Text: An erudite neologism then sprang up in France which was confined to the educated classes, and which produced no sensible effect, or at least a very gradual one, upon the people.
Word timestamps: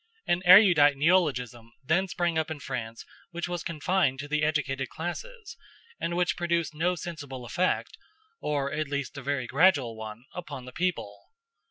An 0.25 0.41
erudite 0.45 0.97
neologism 0.97 1.71
then 1.85 2.07
sprang 2.07 2.35
up 2.35 2.49
in 2.49 2.59
France 2.59 3.05
which 3.29 3.47
was 3.47 3.61
confined 3.61 4.17
to 4.17 4.27
the 4.27 4.41
educated 4.41 4.89
classes, 4.89 5.55
and 5.99 6.17
which 6.17 6.35
produced 6.35 6.73
no 6.73 6.95
sensible 6.95 7.45
effect, 7.45 7.99
or 8.41 8.71
at 8.71 8.87
least 8.89 9.15
a 9.19 9.21
very 9.21 9.45
gradual 9.45 9.95
one, 9.95 10.25
upon 10.33 10.65
the 10.65 10.73
people. 10.73 11.29